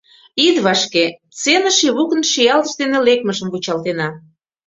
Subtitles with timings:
[0.45, 1.05] —Ит вашке,
[1.37, 4.09] сценыш Ивукын шиялтыш дене лекмыжым вучалтена.